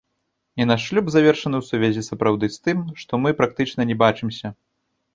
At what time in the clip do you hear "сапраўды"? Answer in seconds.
2.09-2.51